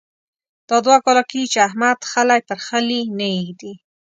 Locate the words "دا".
0.69-0.77